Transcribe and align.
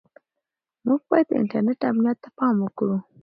موږ 0.85 1.01
باید 1.09 1.27
د 1.29 1.33
انټرنیټ 1.41 1.79
امنیت 1.91 2.17
ته 2.23 2.29
پام 2.37 2.55
وکړو. 2.61 2.97